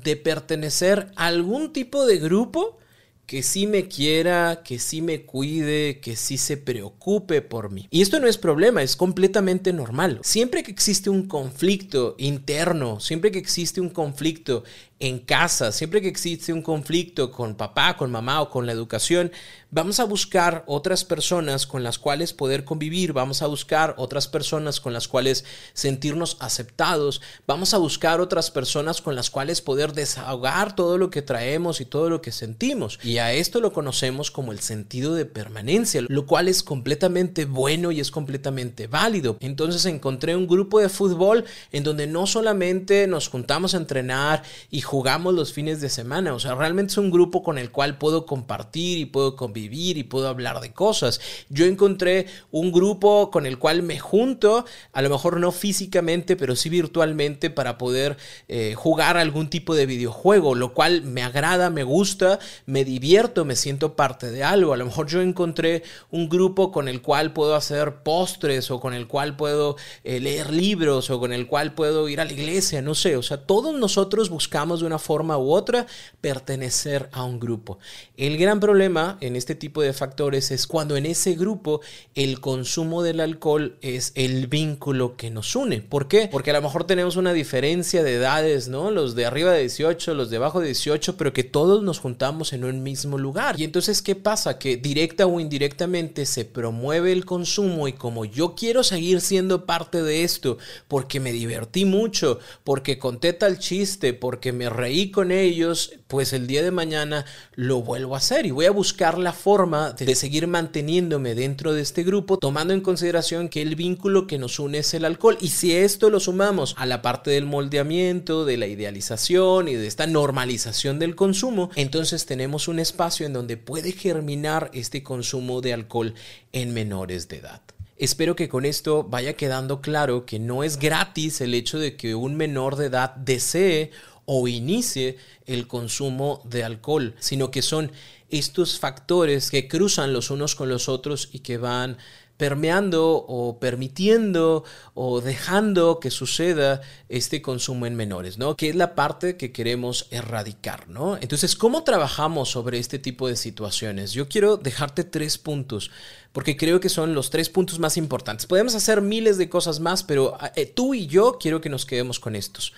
de 0.00 0.16
pertenecer 0.16 1.12
a 1.16 1.26
algún 1.26 1.72
tipo 1.72 2.06
de 2.06 2.18
grupo 2.18 2.78
que 3.26 3.42
sí 3.42 3.66
me 3.66 3.88
quiera, 3.88 4.62
que 4.62 4.78
sí 4.78 5.00
me 5.00 5.22
cuide, 5.22 6.00
que 6.00 6.16
sí 6.16 6.36
se 6.36 6.56
preocupe 6.56 7.40
por 7.40 7.70
mí. 7.70 7.86
Y 7.90 8.02
esto 8.02 8.20
no 8.20 8.26
es 8.26 8.36
problema, 8.36 8.82
es 8.82 8.96
completamente 8.96 9.72
normal. 9.72 10.20
Siempre 10.22 10.62
que 10.62 10.70
existe 10.70 11.08
un 11.08 11.28
conflicto 11.28 12.14
interno, 12.18 13.00
siempre 13.00 13.30
que 13.30 13.38
existe 13.38 13.80
un 13.80 13.90
conflicto 13.90 14.64
en 15.02 15.18
casa, 15.18 15.72
siempre 15.72 16.00
que 16.00 16.06
existe 16.06 16.52
un 16.52 16.62
conflicto 16.62 17.32
con 17.32 17.56
papá, 17.56 17.96
con 17.96 18.12
mamá 18.12 18.40
o 18.40 18.48
con 18.48 18.66
la 18.66 18.72
educación, 18.72 19.32
vamos 19.72 19.98
a 19.98 20.04
buscar 20.04 20.62
otras 20.68 21.04
personas 21.04 21.66
con 21.66 21.82
las 21.82 21.98
cuales 21.98 22.32
poder 22.32 22.64
convivir, 22.64 23.12
vamos 23.12 23.42
a 23.42 23.48
buscar 23.48 23.96
otras 23.98 24.28
personas 24.28 24.78
con 24.78 24.92
las 24.92 25.08
cuales 25.08 25.44
sentirnos 25.72 26.36
aceptados, 26.38 27.20
vamos 27.48 27.74
a 27.74 27.78
buscar 27.78 28.20
otras 28.20 28.52
personas 28.52 29.00
con 29.00 29.16
las 29.16 29.28
cuales 29.28 29.60
poder 29.60 29.92
desahogar 29.92 30.76
todo 30.76 30.98
lo 30.98 31.10
que 31.10 31.20
traemos 31.20 31.80
y 31.80 31.84
todo 31.84 32.08
lo 32.08 32.22
que 32.22 32.30
sentimos. 32.30 33.00
Y 33.02 33.18
a 33.18 33.32
esto 33.32 33.60
lo 33.60 33.72
conocemos 33.72 34.30
como 34.30 34.52
el 34.52 34.60
sentido 34.60 35.16
de 35.16 35.24
permanencia, 35.24 36.02
lo 36.06 36.26
cual 36.26 36.46
es 36.46 36.62
completamente 36.62 37.44
bueno 37.44 37.90
y 37.90 37.98
es 37.98 38.12
completamente 38.12 38.86
válido. 38.86 39.36
Entonces 39.40 39.84
encontré 39.86 40.36
un 40.36 40.46
grupo 40.46 40.78
de 40.78 40.88
fútbol 40.88 41.44
en 41.72 41.82
donde 41.82 42.06
no 42.06 42.28
solamente 42.28 43.08
nos 43.08 43.26
juntamos 43.26 43.74
a 43.74 43.78
entrenar 43.78 44.44
y 44.70 44.82
jugamos 44.92 45.32
los 45.32 45.54
fines 45.54 45.80
de 45.80 45.88
semana. 45.88 46.34
O 46.34 46.38
sea, 46.38 46.54
realmente 46.54 46.90
es 46.90 46.98
un 46.98 47.10
grupo 47.10 47.42
con 47.42 47.56
el 47.56 47.70
cual 47.70 47.96
puedo 47.96 48.26
compartir 48.26 48.98
y 48.98 49.06
puedo 49.06 49.36
convivir 49.36 49.96
y 49.96 50.02
puedo 50.02 50.28
hablar 50.28 50.60
de 50.60 50.74
cosas. 50.74 51.18
Yo 51.48 51.64
encontré 51.64 52.26
un 52.50 52.72
grupo 52.72 53.30
con 53.30 53.46
el 53.46 53.58
cual 53.58 53.82
me 53.82 53.98
junto, 53.98 54.66
a 54.92 55.00
lo 55.00 55.08
mejor 55.08 55.40
no 55.40 55.50
físicamente, 55.50 56.36
pero 56.36 56.56
sí 56.56 56.68
virtualmente 56.68 57.48
para 57.48 57.78
poder 57.78 58.18
eh, 58.48 58.74
jugar 58.76 59.16
algún 59.16 59.48
tipo 59.48 59.74
de 59.74 59.86
videojuego, 59.86 60.54
lo 60.54 60.74
cual 60.74 61.04
me 61.04 61.22
agrada, 61.22 61.70
me 61.70 61.84
gusta, 61.84 62.38
me 62.66 62.84
divierto, 62.84 63.46
me 63.46 63.56
siento 63.56 63.96
parte 63.96 64.30
de 64.30 64.44
algo. 64.44 64.74
A 64.74 64.76
lo 64.76 64.84
mejor 64.84 65.06
yo 65.06 65.22
encontré 65.22 65.84
un 66.10 66.28
grupo 66.28 66.70
con 66.70 66.86
el 66.88 67.00
cual 67.00 67.32
puedo 67.32 67.56
hacer 67.56 68.02
postres 68.02 68.70
o 68.70 68.78
con 68.78 68.92
el 68.92 69.06
cual 69.06 69.36
puedo 69.36 69.76
eh, 70.04 70.20
leer 70.20 70.52
libros 70.52 71.08
o 71.08 71.18
con 71.18 71.32
el 71.32 71.46
cual 71.46 71.72
puedo 71.72 72.10
ir 72.10 72.20
a 72.20 72.26
la 72.26 72.32
iglesia, 72.34 72.82
no 72.82 72.94
sé. 72.94 73.16
O 73.16 73.22
sea, 73.22 73.38
todos 73.46 73.74
nosotros 73.74 74.28
buscamos 74.28 74.81
de 74.82 74.86
una 74.88 74.98
forma 74.98 75.38
u 75.38 75.50
otra 75.50 75.86
pertenecer 76.20 77.08
a 77.12 77.24
un 77.24 77.40
grupo. 77.40 77.78
El 78.16 78.36
gran 78.36 78.60
problema 78.60 79.18
en 79.20 79.36
este 79.36 79.54
tipo 79.54 79.82
de 79.82 79.92
factores 79.92 80.50
es 80.50 80.66
cuando 80.66 80.96
en 80.96 81.06
ese 81.06 81.34
grupo 81.34 81.80
el 82.14 82.40
consumo 82.40 83.02
del 83.02 83.20
alcohol 83.20 83.78
es 83.80 84.12
el 84.14 84.46
vínculo 84.46 85.16
que 85.16 85.30
nos 85.30 85.56
une. 85.56 85.80
¿Por 85.80 86.08
qué? 86.08 86.28
Porque 86.30 86.50
a 86.50 86.54
lo 86.54 86.62
mejor 86.62 86.84
tenemos 86.84 87.16
una 87.16 87.32
diferencia 87.32 88.02
de 88.02 88.14
edades, 88.14 88.68
¿no? 88.68 88.90
Los 88.90 89.14
de 89.14 89.26
arriba 89.26 89.52
de 89.52 89.60
18, 89.60 90.14
los 90.14 90.30
de 90.30 90.36
abajo 90.36 90.60
de 90.60 90.66
18, 90.66 91.16
pero 91.16 91.32
que 91.32 91.44
todos 91.44 91.82
nos 91.82 91.98
juntamos 91.98 92.52
en 92.52 92.64
un 92.64 92.82
mismo 92.82 93.18
lugar. 93.18 93.58
Y 93.60 93.64
entonces, 93.64 94.02
¿qué 94.02 94.14
pasa? 94.14 94.58
Que 94.58 94.76
directa 94.76 95.26
o 95.26 95.40
indirectamente 95.40 96.26
se 96.26 96.44
promueve 96.44 97.12
el 97.12 97.24
consumo 97.24 97.88
y 97.88 97.92
como 97.92 98.24
yo 98.24 98.54
quiero 98.54 98.82
seguir 98.82 99.20
siendo 99.20 99.66
parte 99.66 100.02
de 100.02 100.24
esto, 100.24 100.58
porque 100.88 101.20
me 101.20 101.32
divertí 101.32 101.84
mucho, 101.84 102.38
porque 102.64 102.98
conté 102.98 103.32
tal 103.32 103.58
chiste, 103.58 104.12
porque 104.12 104.52
me 104.52 104.61
reí 104.68 105.10
con 105.10 105.30
ellos, 105.30 105.92
pues 106.06 106.32
el 106.32 106.46
día 106.46 106.62
de 106.62 106.70
mañana 106.70 107.24
lo 107.54 107.82
vuelvo 107.82 108.14
a 108.14 108.18
hacer 108.18 108.46
y 108.46 108.50
voy 108.50 108.66
a 108.66 108.70
buscar 108.70 109.18
la 109.18 109.32
forma 109.32 109.92
de 109.92 110.14
seguir 110.14 110.46
manteniéndome 110.46 111.34
dentro 111.34 111.72
de 111.72 111.82
este 111.82 112.02
grupo, 112.02 112.38
tomando 112.38 112.74
en 112.74 112.80
consideración 112.80 113.48
que 113.48 113.62
el 113.62 113.76
vínculo 113.76 114.26
que 114.26 114.38
nos 114.38 114.58
une 114.58 114.78
es 114.78 114.94
el 114.94 115.04
alcohol. 115.04 115.38
Y 115.40 115.48
si 115.48 115.74
esto 115.74 116.10
lo 116.10 116.20
sumamos 116.20 116.74
a 116.78 116.86
la 116.86 117.02
parte 117.02 117.30
del 117.30 117.46
moldeamiento, 117.46 118.44
de 118.44 118.56
la 118.56 118.66
idealización 118.66 119.68
y 119.68 119.74
de 119.74 119.86
esta 119.86 120.06
normalización 120.06 120.98
del 120.98 121.14
consumo, 121.14 121.70
entonces 121.76 122.26
tenemos 122.26 122.68
un 122.68 122.78
espacio 122.78 123.26
en 123.26 123.32
donde 123.32 123.56
puede 123.56 123.92
germinar 123.92 124.70
este 124.74 125.02
consumo 125.02 125.60
de 125.60 125.72
alcohol 125.72 126.14
en 126.52 126.74
menores 126.74 127.28
de 127.28 127.38
edad. 127.38 127.62
Espero 128.02 128.34
que 128.34 128.48
con 128.48 128.64
esto 128.64 129.04
vaya 129.04 129.34
quedando 129.34 129.80
claro 129.80 130.26
que 130.26 130.40
no 130.40 130.64
es 130.64 130.76
gratis 130.76 131.40
el 131.40 131.54
hecho 131.54 131.78
de 131.78 131.94
que 131.94 132.16
un 132.16 132.34
menor 132.36 132.74
de 132.74 132.86
edad 132.86 133.14
desee 133.14 133.92
o 134.24 134.48
inicie 134.48 135.16
el 135.46 135.66
consumo 135.66 136.42
de 136.44 136.64
alcohol, 136.64 137.14
sino 137.18 137.50
que 137.50 137.62
son 137.62 137.92
estos 138.30 138.78
factores 138.78 139.50
que 139.50 139.68
cruzan 139.68 140.12
los 140.12 140.30
unos 140.30 140.54
con 140.54 140.68
los 140.68 140.88
otros 140.88 141.28
y 141.32 141.40
que 141.40 141.58
van 141.58 141.98
permeando 142.42 143.24
o 143.28 143.60
permitiendo 143.60 144.64
o 144.94 145.20
dejando 145.20 146.00
que 146.00 146.10
suceda 146.10 146.80
este 147.08 147.40
consumo 147.40 147.86
en 147.86 147.94
menores, 147.94 148.36
¿no? 148.36 148.56
Que 148.56 148.70
es 148.70 148.74
la 148.74 148.96
parte 148.96 149.36
que 149.36 149.52
queremos 149.52 150.08
erradicar, 150.10 150.88
¿no? 150.88 151.16
Entonces, 151.20 151.54
¿cómo 151.54 151.84
trabajamos 151.84 152.48
sobre 152.50 152.78
este 152.78 152.98
tipo 152.98 153.28
de 153.28 153.36
situaciones? 153.36 154.10
Yo 154.12 154.28
quiero 154.28 154.56
dejarte 154.56 155.04
tres 155.04 155.38
puntos 155.38 155.92
porque 156.32 156.56
creo 156.56 156.80
que 156.80 156.88
son 156.88 157.14
los 157.14 157.30
tres 157.30 157.48
puntos 157.48 157.78
más 157.78 157.96
importantes. 157.96 158.46
Podemos 158.46 158.74
hacer 158.74 159.02
miles 159.02 159.38
de 159.38 159.48
cosas 159.48 159.78
más, 159.78 160.02
pero 160.02 160.36
eh, 160.56 160.66
tú 160.66 160.94
y 160.94 161.06
yo 161.06 161.36
quiero 161.38 161.60
que 161.60 161.68
nos 161.68 161.86
quedemos 161.86 162.18
con 162.18 162.34
estos. 162.34 162.72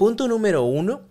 Punto 0.00 0.28
número 0.28 0.62
uno, 0.62 1.02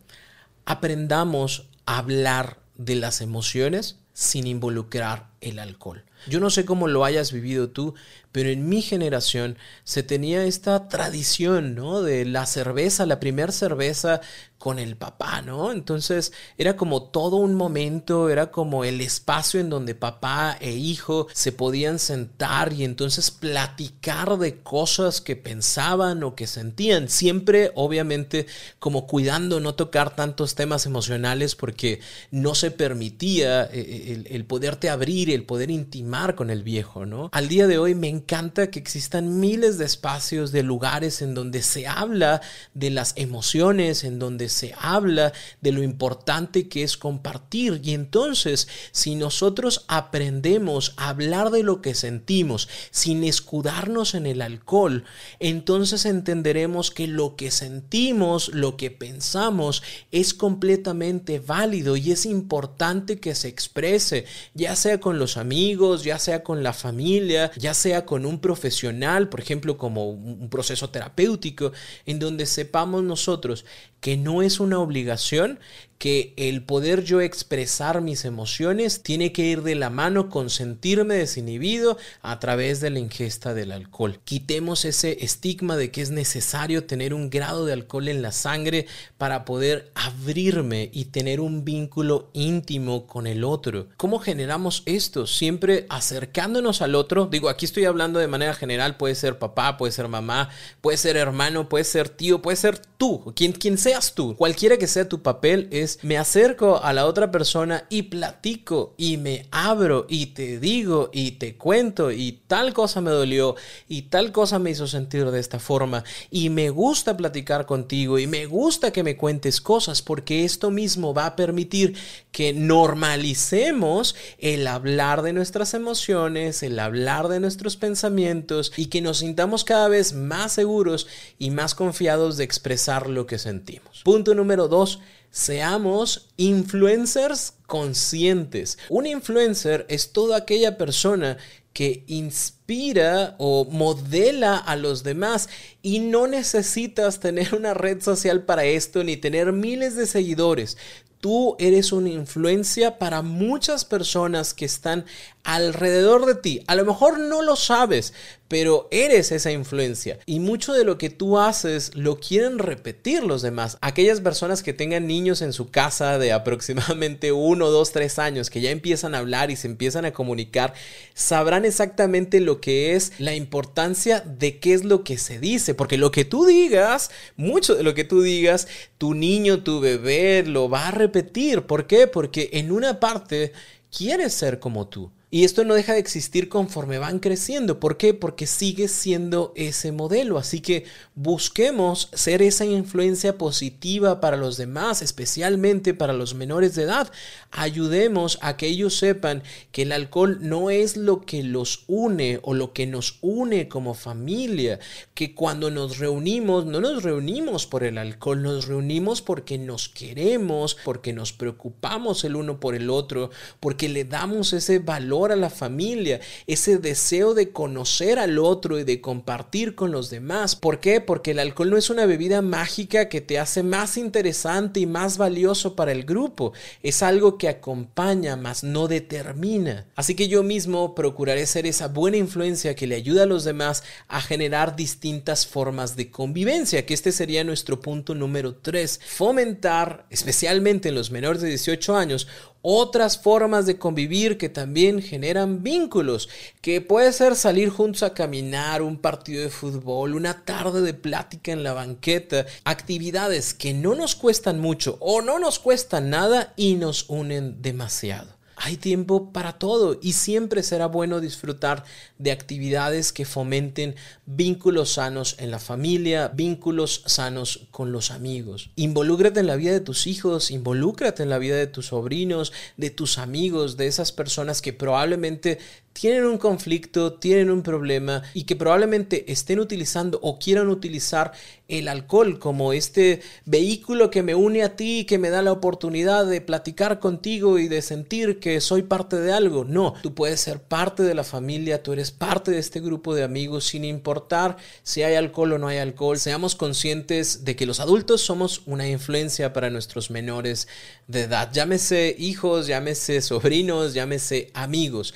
aprendamos 0.65 1.69
a 1.85 1.99
hablar 1.99 2.57
de 2.75 2.95
las 2.95 3.21
emociones 3.21 3.99
sin 4.13 4.47
involucrar 4.47 5.29
el 5.41 5.59
alcohol. 5.59 6.03
Yo 6.27 6.39
no 6.39 6.49
sé 6.49 6.65
cómo 6.65 6.87
lo 6.87 7.05
hayas 7.05 7.31
vivido 7.31 7.69
tú, 7.69 7.93
pero 8.31 8.49
en 8.49 8.67
mi 8.67 8.81
generación 8.81 9.57
se 9.83 10.03
tenía 10.03 10.43
esta 10.43 10.87
tradición, 10.87 11.75
¿no? 11.75 12.01
De 12.01 12.25
la 12.25 12.45
cerveza, 12.45 13.05
la 13.05 13.19
primera 13.19 13.51
cerveza 13.51 14.21
con 14.59 14.77
el 14.77 14.97
papá, 14.97 15.41
¿no? 15.41 15.71
Entonces 15.71 16.33
era 16.57 16.75
como 16.75 17.03
todo 17.03 17.37
un 17.37 17.55
momento, 17.55 18.29
era 18.29 18.51
como 18.51 18.83
el 18.83 18.99
espacio 18.99 19.61
en 19.61 19.69
donde 19.69 19.95
papá 19.95 20.57
e 20.59 20.73
hijo 20.73 21.27
se 21.33 21.53
podían 21.53 21.97
sentar 21.97 22.73
y 22.73 22.83
entonces 22.83 23.31
platicar 23.31 24.37
de 24.37 24.59
cosas 24.61 25.21
que 25.21 25.37
pensaban 25.37 26.23
o 26.23 26.35
que 26.35 26.45
sentían, 26.45 27.07
siempre 27.07 27.71
obviamente 27.75 28.47
como 28.79 29.07
cuidando 29.07 29.61
no 29.61 29.75
tocar 29.75 30.13
tantos 30.13 30.55
temas 30.55 30.85
emocionales 30.85 31.55
porque 31.55 32.01
no 32.29 32.53
se 32.53 32.69
permitía 32.69 33.63
eh, 33.63 33.69
eh, 33.73 34.13
el, 34.13 34.27
el 34.35 34.45
poderte 34.45 34.89
abrir, 34.89 35.28
el 35.33 35.45
poder 35.45 35.71
intimar 35.71 36.35
con 36.35 36.49
el 36.49 36.63
viejo, 36.63 37.05
¿no? 37.05 37.29
Al 37.31 37.47
día 37.47 37.67
de 37.67 37.77
hoy 37.77 37.95
me 37.95 38.09
encanta 38.09 38.69
que 38.69 38.79
existan 38.79 39.39
miles 39.39 39.77
de 39.77 39.85
espacios, 39.85 40.51
de 40.51 40.63
lugares 40.63 41.21
en 41.21 41.33
donde 41.33 41.61
se 41.61 41.87
habla 41.87 42.41
de 42.73 42.89
las 42.89 43.13
emociones, 43.15 44.03
en 44.03 44.19
donde 44.19 44.49
se 44.49 44.73
habla 44.79 45.33
de 45.61 45.71
lo 45.71 45.83
importante 45.83 46.67
que 46.67 46.83
es 46.83 46.97
compartir. 46.97 47.81
Y 47.83 47.93
entonces, 47.93 48.67
si 48.91 49.15
nosotros 49.15 49.85
aprendemos 49.87 50.93
a 50.97 51.09
hablar 51.09 51.51
de 51.51 51.63
lo 51.63 51.81
que 51.81 51.93
sentimos 51.93 52.69
sin 52.91 53.23
escudarnos 53.23 54.15
en 54.15 54.25
el 54.25 54.41
alcohol, 54.41 55.03
entonces 55.39 56.05
entenderemos 56.05 56.91
que 56.91 57.07
lo 57.07 57.35
que 57.35 57.51
sentimos, 57.51 58.49
lo 58.49 58.77
que 58.77 58.91
pensamos, 58.91 59.83
es 60.11 60.33
completamente 60.33 61.39
válido 61.39 61.97
y 61.97 62.11
es 62.11 62.25
importante 62.25 63.19
que 63.19 63.35
se 63.35 63.47
exprese, 63.47 64.25
ya 64.53 64.75
sea 64.75 64.99
con 64.99 65.18
los 65.19 65.37
amigos, 65.37 66.03
ya 66.03 66.17
sea 66.17 66.43
con 66.43 66.63
la 66.63 66.73
familia, 66.73 67.51
ya 67.57 67.73
sea 67.73 68.05
con 68.05 68.25
un 68.25 68.39
profesional, 68.39 69.29
por 69.29 69.39
ejemplo, 69.39 69.77
como 69.77 70.09
un 70.09 70.49
proceso 70.49 70.89
terapéutico, 70.89 71.71
en 72.05 72.19
donde 72.19 72.45
sepamos 72.45 73.03
nosotros 73.03 73.65
que 73.99 74.17
no 74.17 74.41
es 74.41 74.59
una 74.59 74.79
obligación, 74.79 75.59
que 75.99 76.33
el 76.37 76.63
poder 76.63 77.03
yo 77.03 77.19
expresar 77.19 77.99
mis 77.99 78.23
emociones 78.23 79.03
tiene 79.03 79.33
que 79.33 79.43
ir 79.43 79.63
de 79.63 79.75
la 79.75 79.89
mano 79.89 80.29
con 80.29 80.49
sentirme 80.49 81.15
desinhibido 81.15 81.97
a 82.21 82.39
través 82.39 82.79
de 82.79 82.89
la 82.89 82.99
ingesta 82.99 83.53
del 83.53 83.73
alcohol. 83.73 84.21
Quitemos 84.23 84.85
ese 84.85 85.25
estigma 85.25 85.75
de 85.75 85.91
que 85.91 86.01
es 86.01 86.09
necesario 86.09 86.85
tener 86.85 87.13
un 87.13 87.29
grado 87.29 87.65
de 87.65 87.73
alcohol 87.73 88.07
en 88.07 88.21
la 88.21 88.31
sangre 88.31 88.87
para 89.17 89.43
poder 89.43 89.91
abrirme 89.93 90.89
y 90.93 91.05
tener 91.05 91.41
un 91.41 91.65
vínculo 91.65 92.29
íntimo 92.31 93.05
con 93.05 93.27
el 93.27 93.43
otro. 93.43 93.87
¿Cómo 93.97 94.19
generamos 94.19 94.83
esto? 94.85 95.27
Siempre 95.27 95.85
acercándonos 95.89 96.81
al 96.81 96.95
otro. 96.95 97.25
Digo, 97.25 97.49
aquí 97.49 97.65
estoy 97.65 97.83
hablando 97.83 98.19
de 98.19 98.27
manera 98.29 98.53
general, 98.53 98.95
puede 98.95 99.15
ser 99.15 99.37
papá, 99.37 99.75
puede 99.75 99.91
ser 99.91 100.07
mamá, 100.07 100.47
puede 100.79 100.97
ser 100.97 101.17
hermano, 101.17 101.67
puede 101.67 101.83
ser 101.83 102.07
tío, 102.07 102.41
puede 102.41 102.55
ser 102.55 102.79
tú, 102.97 103.33
quien, 103.35 103.51
quien 103.51 103.77
seas 103.77 104.13
tú. 104.15 104.37
Cualquiera 104.37 104.77
que 104.77 104.87
sea 104.87 105.09
tu 105.09 105.21
papel 105.21 105.67
es 105.71 105.88
me 106.03 106.17
acerco 106.17 106.83
a 106.83 106.93
la 106.93 107.05
otra 107.05 107.31
persona 107.31 107.85
y 107.89 108.03
platico 108.03 108.93
y 108.97 109.17
me 109.17 109.47
abro 109.49 110.05
y 110.07 110.27
te 110.27 110.59
digo 110.59 111.09
y 111.11 111.31
te 111.31 111.55
cuento 111.55 112.11
y 112.11 112.41
tal 112.47 112.73
cosa 112.73 113.01
me 113.01 113.09
dolió 113.09 113.55
y 113.87 114.03
tal 114.03 114.31
cosa 114.31 114.59
me 114.59 114.71
hizo 114.71 114.85
sentir 114.85 115.31
de 115.31 115.39
esta 115.39 115.59
forma. 115.59 116.03
Y 116.29 116.49
me 116.49 116.69
gusta 116.69 117.17
platicar 117.17 117.65
contigo 117.65 118.19
y 118.19 118.27
me 118.27 118.45
gusta 118.45 118.91
que 118.91 119.03
me 119.03 119.17
cuentes 119.17 119.61
cosas 119.61 120.01
porque 120.01 120.43
esto 120.43 120.71
mismo 120.71 121.13
va 121.13 121.25
a 121.25 121.35
permitir 121.35 121.95
que 122.31 122.53
normalicemos 122.53 124.15
el 124.37 124.67
hablar 124.67 125.21
de 125.23 125.33
nuestras 125.33 125.73
emociones, 125.73 126.63
el 126.63 126.79
hablar 126.79 127.27
de 127.27 127.39
nuestros 127.39 127.75
pensamientos 127.75 128.71
y 128.77 128.87
que 128.87 129.01
nos 129.01 129.19
sintamos 129.19 129.63
cada 129.63 129.87
vez 129.87 130.13
más 130.13 130.53
seguros 130.53 131.07
y 131.37 131.49
más 131.51 131.75
confiados 131.75 132.37
de 132.37 132.43
expresar 132.43 133.09
lo 133.09 133.25
que 133.25 133.39
sentimos. 133.39 134.01
Punto 134.03 134.35
número 134.35 134.67
dos 134.67 134.99
seamos 135.31 136.29
influencers 136.37 137.53
conscientes. 137.67 138.77
Un 138.89 139.05
influencer 139.05 139.85
es 139.89 140.11
toda 140.11 140.37
aquella 140.37 140.77
persona 140.77 141.37
que 141.73 142.03
inspira 142.07 143.35
o 143.37 143.65
modela 143.65 144.57
a 144.57 144.75
los 144.75 145.03
demás 145.03 145.49
y 145.81 145.99
no 145.99 146.27
necesitas 146.27 147.19
tener 147.19 147.53
una 147.55 147.73
red 147.73 148.01
social 148.01 148.43
para 148.43 148.65
esto 148.65 149.03
ni 149.03 149.17
tener 149.17 149.53
miles 149.53 149.95
de 149.95 150.07
seguidores. 150.07 150.77
Tú 151.19 151.57
eres 151.59 151.91
una 151.91 152.09
influencia 152.09 152.97
para 152.97 153.21
muchas 153.21 153.83
personas 153.83 154.53
que 154.53 154.63
están 154.63 155.05
alrededor 155.43 156.25
de 156.25 156.35
ti. 156.35 156.63
A 156.67 156.75
lo 156.75 156.85
mejor 156.85 157.19
no 157.19 157.41
lo 157.41 157.57
sabes, 157.57 158.13
pero 158.49 158.87
eres 158.91 159.31
esa 159.31 159.51
influencia 159.51 160.19
y 160.25 160.39
mucho 160.39 160.73
de 160.73 160.83
lo 160.83 160.97
que 160.97 161.09
tú 161.09 161.37
haces 161.37 161.95
lo 161.95 162.19
quieren 162.19 162.59
repetir 162.59 163.23
los 163.23 163.41
demás. 163.41 163.77
Aquellas 163.79 164.19
personas 164.19 164.63
que 164.63 164.73
tengan 164.73 165.07
niños 165.07 165.41
en 165.41 165.53
su 165.53 165.69
casa 165.69 166.17
de 166.17 166.33
aproximadamente 166.33 167.31
uno, 167.31 167.69
dos, 167.69 167.93
tres 167.93 168.19
años 168.19 168.49
que 168.49 168.59
ya 168.59 168.71
empiezan 168.71 169.15
a 169.15 169.19
hablar 169.19 169.51
y 169.51 169.55
se 169.55 169.67
empiezan 169.67 170.03
a 170.03 170.11
comunicar, 170.13 170.73
sabrán 171.13 171.63
exactamente 171.63 172.41
lo 172.41 172.59
que 172.59 172.95
es 172.95 173.13
la 173.19 173.35
importancia 173.35 174.21
de 174.21 174.59
qué 174.59 174.73
es 174.73 174.83
lo 174.83 175.03
que 175.03 175.19
se 175.19 175.39
dice, 175.39 175.75
porque 175.75 175.97
lo 175.97 176.11
que 176.11 176.25
tú 176.25 176.45
digas, 176.45 177.11
mucho 177.37 177.75
de 177.75 177.83
lo 177.83 177.93
que 177.93 178.03
tú 178.03 178.23
digas, 178.23 178.67
tu 178.97 179.13
niño, 179.13 179.63
tu 179.63 179.79
bebé 179.79 180.43
lo 180.43 180.69
va 180.69 180.87
a 180.87 180.91
repetir. 180.91 181.61
¿Por 181.63 181.85
qué? 181.85 182.07
Porque 182.07 182.49
en 182.53 182.71
una 182.71 182.99
parte 182.99 183.53
quiere 183.95 184.29
ser 184.31 184.59
como 184.59 184.87
tú. 184.87 185.11
Y 185.31 185.43
esto 185.43 185.63
no 185.63 185.75
deja 185.75 185.93
de 185.93 185.99
existir 185.99 186.49
conforme 186.49 186.97
van 186.97 187.19
creciendo. 187.19 187.79
¿Por 187.79 187.97
qué? 187.97 188.15
Porque 188.15 188.47
sigue 188.47 188.87
siendo 188.87 189.53
ese 189.55 189.91
modelo. 189.91 190.39
Así 190.39 190.59
que 190.59 190.85
busquemos 191.13 192.09
ser 192.13 192.41
esa 192.41 192.65
influencia 192.65 193.37
positiva 193.37 194.21
para 194.21 194.37
los 194.37 194.57
demás, 194.57 195.03
especialmente 195.03 195.93
para 195.93 196.13
los 196.13 196.33
menores 196.33 196.73
de 196.73 196.83
edad. 196.83 197.11
Ayudemos 197.51 198.39
a 198.41 198.57
que 198.57 198.65
ellos 198.65 198.97
sepan 198.97 199.43
que 199.71 199.83
el 199.83 199.91
alcohol 199.91 200.39
no 200.41 200.71
es 200.71 200.97
lo 200.97 201.21
que 201.21 201.43
los 201.43 201.83
une 201.85 202.39
o 202.41 202.55
lo 202.55 202.73
que 202.73 202.87
nos 202.87 203.19
une 203.21 203.67
como 203.67 203.93
familia. 203.93 204.79
Que 205.13 205.35
cuando 205.35 205.69
nos 205.69 205.99
reunimos, 205.99 206.65
no 206.65 206.81
nos 206.81 207.03
reunimos 207.03 207.67
por 207.67 207.83
el 207.83 207.99
alcohol, 207.99 208.41
nos 208.41 208.65
reunimos 208.67 209.21
porque 209.21 209.59
nos 209.59 209.89
queremos, 209.89 210.75
porque 210.83 211.13
nos 211.13 211.33
preocupamos 211.33 212.23
el 212.23 212.35
uno 212.35 212.59
por 212.59 212.73
el 212.73 212.89
otro, 212.89 213.29
porque 213.59 213.89
le 213.89 214.05
damos 214.05 214.53
ese 214.53 214.79
valor 214.79 215.18
a 215.27 215.35
la 215.35 215.49
familia, 215.49 216.19
ese 216.47 216.77
deseo 216.77 217.33
de 217.33 217.51
conocer 217.51 218.17
al 218.17 218.39
otro 218.39 218.79
y 218.79 218.83
de 218.83 219.01
compartir 219.01 219.75
con 219.75 219.91
los 219.91 220.09
demás. 220.09 220.55
¿Por 220.55 220.79
qué? 220.79 221.01
Porque 221.01 221.31
el 221.31 221.39
alcohol 221.39 221.69
no 221.69 221.77
es 221.77 221.89
una 221.89 222.05
bebida 222.05 222.41
mágica 222.41 223.09
que 223.09 223.21
te 223.21 223.37
hace 223.37 223.61
más 223.61 223.97
interesante 223.97 224.79
y 224.79 224.85
más 224.85 225.17
valioso 225.17 225.75
para 225.75 225.91
el 225.91 226.05
grupo. 226.05 226.53
Es 226.81 227.03
algo 227.03 227.37
que 227.37 227.49
acompaña, 227.49 228.35
más 228.35 228.63
no 228.63 228.87
determina. 228.87 229.85
Así 229.95 230.15
que 230.15 230.27
yo 230.27 230.43
mismo 230.43 230.95
procuraré 230.95 231.45
ser 231.45 231.67
esa 231.67 231.87
buena 231.87 232.17
influencia 232.17 232.75
que 232.75 232.87
le 232.87 232.95
ayuda 232.95 233.23
a 233.23 233.27
los 233.27 233.43
demás 233.43 233.83
a 234.07 234.21
generar 234.21 234.75
distintas 234.75 235.45
formas 235.45 235.95
de 235.95 236.09
convivencia, 236.09 236.85
que 236.85 236.93
este 236.93 237.11
sería 237.11 237.43
nuestro 237.43 237.79
punto 237.81 238.15
número 238.15 238.55
3. 238.55 238.99
Fomentar, 239.05 240.05
especialmente 240.09 240.89
en 240.89 240.95
los 240.95 241.11
menores 241.11 241.41
de 241.41 241.49
18 241.49 241.95
años, 241.95 242.27
otras 242.61 243.17
formas 243.17 243.65
de 243.65 243.77
convivir 243.77 244.37
que 244.37 244.49
también 244.49 245.01
generan 245.01 245.63
vínculos, 245.63 246.29
que 246.61 246.81
puede 246.81 247.13
ser 247.13 247.35
salir 247.35 247.69
juntos 247.69 248.03
a 248.03 248.13
caminar, 248.13 248.81
un 248.81 248.97
partido 248.97 249.43
de 249.43 249.49
fútbol, 249.49 250.15
una 250.15 250.43
tarde 250.43 250.81
de 250.81 250.93
plática 250.93 251.51
en 251.51 251.63
la 251.63 251.73
banqueta, 251.73 252.45
actividades 252.63 253.53
que 253.53 253.73
no 253.73 253.95
nos 253.95 254.15
cuestan 254.15 254.59
mucho 254.59 254.97
o 254.99 255.21
no 255.21 255.39
nos 255.39 255.59
cuestan 255.59 256.09
nada 256.09 256.53
y 256.55 256.75
nos 256.75 257.09
unen 257.09 257.61
demasiado. 257.61 258.38
Hay 258.61 258.75
tiempo 258.75 259.31
para 259.31 259.53
todo 259.53 259.97
y 260.01 260.13
siempre 260.13 260.63
será 260.63 260.87
bueno 260.87 261.21
disfrutar 261.21 261.85
de 262.17 262.33
actividades 262.33 263.13
que 263.13 263.23
fomenten 263.23 263.95
vínculos 264.25 264.91
sanos 264.91 265.37
en 265.39 265.49
la 265.49 265.59
familia, 265.59 266.27
vínculos 266.27 267.03
sanos 267.05 267.67
con 267.71 267.93
los 267.93 268.11
amigos. 268.11 268.71
Involúcrate 268.75 269.39
en 269.39 269.47
la 269.47 269.55
vida 269.55 269.71
de 269.71 269.79
tus 269.79 270.07
hijos, 270.07 270.51
involúcrate 270.51 271.23
en 271.23 271.29
la 271.29 271.37
vida 271.37 271.55
de 271.55 271.67
tus 271.67 271.87
sobrinos, 271.87 272.51
de 272.75 272.89
tus 272.89 273.17
amigos, 273.17 273.77
de 273.77 273.87
esas 273.87 274.11
personas 274.11 274.61
que 274.61 274.73
probablemente 274.73 275.59
tienen 275.93 276.25
un 276.25 276.37
conflicto, 276.37 277.13
tienen 277.13 277.49
un 277.49 277.61
problema 277.61 278.23
y 278.33 278.43
que 278.43 278.55
probablemente 278.55 279.31
estén 279.31 279.59
utilizando 279.59 280.19
o 280.21 280.39
quieran 280.39 280.69
utilizar 280.69 281.31
el 281.67 281.87
alcohol 281.87 282.39
como 282.39 282.73
este 282.73 283.21
vehículo 283.45 284.09
que 284.09 284.23
me 284.23 284.33
une 284.33 284.63
a 284.63 284.75
ti, 284.75 285.05
que 285.05 285.19
me 285.19 285.29
da 285.29 285.41
la 285.41 285.51
oportunidad 285.51 286.25
de 286.25 286.41
platicar 286.41 286.99
contigo 286.99 287.59
y 287.59 287.67
de 287.67 287.81
sentir 287.81 288.39
que 288.39 288.59
soy 288.59 288.83
parte 288.83 289.17
de 289.17 289.31
algo. 289.31 289.65
No, 289.65 289.93
tú 290.01 290.15
puedes 290.15 290.41
ser 290.41 290.61
parte 290.61 291.03
de 291.03 291.13
la 291.13 291.23
familia, 291.23 291.83
tú 291.83 291.93
eres 291.93 292.11
parte 292.11 292.51
de 292.51 292.59
este 292.59 292.79
grupo 292.79 293.13
de 293.13 293.23
amigos 293.23 293.65
sin 293.65 293.85
importar 293.85 294.57
si 294.83 295.03
hay 295.03 295.15
alcohol 295.15 295.53
o 295.53 295.57
no 295.59 295.67
hay 295.67 295.77
alcohol. 295.77 296.17
Seamos 296.17 296.55
conscientes 296.55 297.45
de 297.45 297.55
que 297.55 297.67
los 297.67 297.79
adultos 297.79 298.21
somos 298.21 298.63
una 298.65 298.87
influencia 298.89 299.53
para 299.53 299.69
nuestros 299.69 300.09
menores 300.09 300.67
de 301.07 301.21
edad. 301.21 301.51
Llámese 301.51 302.15
hijos, 302.17 302.67
llámese 302.67 303.21
sobrinos, 303.21 303.93
llámese 303.93 304.49
amigos. 304.53 305.13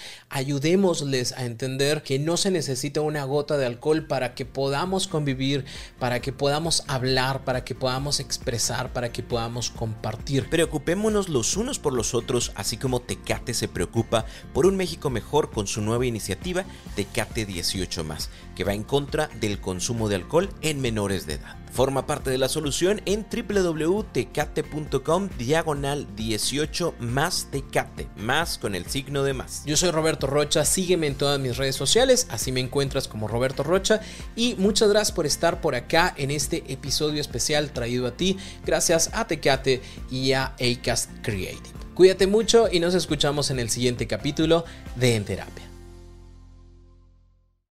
Ayudémosles 0.63 1.34
a 1.34 1.43
entender 1.43 2.03
que 2.03 2.20
no 2.20 2.38
se 2.38 2.50
necesita 2.50 3.01
una 3.01 3.25
gota 3.25 3.58
de 3.58 3.65
alcohol 3.65 4.08
para 4.08 4.34
que 4.34 4.46
podamos 4.46 5.10
convivir, 5.10 5.65
para 6.00 6.22
que 6.22 6.32
podamos 6.32 6.86
hablar, 6.88 7.43
para 7.43 7.65
que 7.65 7.75
podamos 7.75 8.22
expresar, 8.22 8.93
para 8.93 9.12
que 9.12 9.24
podamos 9.24 9.72
compartir. 9.72 10.50
Preocupémonos 10.50 11.27
los 11.27 11.58
unos 11.58 11.79
por 11.79 11.91
los 11.91 12.13
otros, 12.13 12.53
así 12.55 12.77
como 12.77 13.01
Tecate 13.01 13.53
se 13.53 13.67
preocupa 13.67 14.25
por 14.53 14.65
un 14.65 14.77
México 14.77 15.10
mejor 15.10 15.51
con 15.51 15.67
su 15.67 15.82
nueva 15.82 16.05
iniciativa 16.05 16.63
Tecate 16.96 17.46
18 17.46 18.05
que 18.55 18.63
va 18.63 18.74
en 18.74 18.84
contra 18.84 19.27
del 19.41 19.60
consumo 19.60 20.08
de 20.08 20.15
alcohol 20.15 20.50
en 20.62 20.79
menores 20.79 21.27
de 21.27 21.34
edad. 21.34 21.58
Forma 21.73 22.05
parte 22.05 22.29
de 22.29 22.37
la 22.37 22.49
solución 22.49 23.01
en 23.05 23.25
www.tecate.com 23.25 25.29
diagonal 25.39 26.05
18 26.15 26.93
más 26.99 27.47
tecate, 27.49 28.07
más 28.15 28.59
con 28.59 28.75
el 28.75 28.85
signo 28.85 29.23
de 29.23 29.33
más. 29.33 29.63
Yo 29.65 29.75
soy 29.75 29.89
Roberto 29.89 30.27
Rocha, 30.27 30.65
sígueme 30.65 31.07
en 31.07 31.15
todas 31.15 31.39
mis 31.39 31.57
redes 31.57 31.75
sociales, 31.75 32.27
así 32.29 32.51
me 32.51 32.59
encuentras 32.59 33.07
como 33.07 33.27
Roberto 33.27 33.63
Rocha 33.63 34.01
y 34.35 34.53
muchas 34.59 34.89
gracias 34.89 35.13
por 35.13 35.25
estar 35.25 35.61
por 35.61 35.73
acá 35.73 36.13
en 36.15 36.29
este 36.29 36.63
episodio 36.71 37.19
especial 37.19 37.71
traído 37.71 38.05
a 38.05 38.11
ti 38.11 38.37
gracias 38.63 39.09
a 39.11 39.25
Tecate 39.25 39.81
y 40.11 40.33
a 40.33 40.53
Acast 40.59 41.09
Creative. 41.23 41.73
Cuídate 41.95 42.27
mucho 42.27 42.67
y 42.71 42.79
nos 42.79 42.93
escuchamos 42.93 43.49
en 43.49 43.57
el 43.57 43.71
siguiente 43.71 44.05
capítulo 44.05 44.63
de 44.95 45.15
En 45.15 45.25
Terapia. 45.25 45.72